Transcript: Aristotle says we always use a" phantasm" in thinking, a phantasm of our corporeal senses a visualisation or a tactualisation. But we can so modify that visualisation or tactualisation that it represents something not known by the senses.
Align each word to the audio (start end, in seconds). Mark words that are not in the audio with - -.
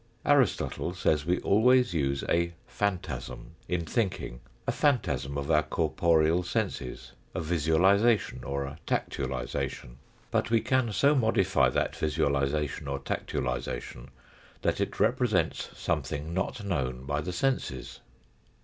Aristotle 0.25 0.95
says 0.95 1.27
we 1.27 1.37
always 1.41 1.93
use 1.93 2.23
a" 2.27 2.53
phantasm" 2.79 3.51
in 3.77 3.85
thinking, 3.85 4.39
a 4.65 4.71
phantasm 4.71 5.37
of 5.37 5.51
our 5.51 5.61
corporeal 5.61 6.41
senses 6.41 7.11
a 7.35 7.39
visualisation 7.39 8.43
or 8.43 8.63
a 8.63 8.79
tactualisation. 8.87 9.97
But 10.31 10.49
we 10.49 10.59
can 10.59 10.91
so 10.91 11.13
modify 11.13 11.69
that 11.69 11.95
visualisation 11.95 12.87
or 12.87 12.97
tactualisation 12.97 14.07
that 14.63 14.81
it 14.81 14.99
represents 14.99 15.69
something 15.75 16.33
not 16.33 16.63
known 16.65 17.05
by 17.05 17.21
the 17.21 17.31
senses. 17.31 17.99